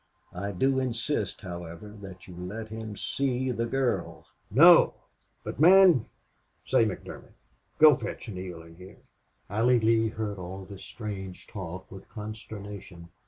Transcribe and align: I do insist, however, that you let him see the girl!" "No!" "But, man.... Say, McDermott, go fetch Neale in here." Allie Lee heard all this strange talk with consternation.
I 0.33 0.51
do 0.51 0.79
insist, 0.79 1.41
however, 1.41 1.95
that 2.01 2.27
you 2.27 2.35
let 2.35 2.69
him 2.69 2.97
see 2.97 3.51
the 3.51 3.67
girl!" 3.67 4.25
"No!" 4.49 4.95
"But, 5.43 5.59
man.... 5.59 6.07
Say, 6.65 6.85
McDermott, 6.85 7.33
go 7.77 7.95
fetch 7.95 8.27
Neale 8.27 8.63
in 8.63 8.77
here." 8.77 9.01
Allie 9.47 9.79
Lee 9.79 10.09
heard 10.09 10.39
all 10.39 10.65
this 10.65 10.85
strange 10.85 11.45
talk 11.45 11.91
with 11.91 12.09
consternation. 12.09 13.09